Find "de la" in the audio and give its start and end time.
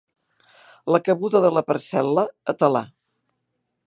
1.45-1.63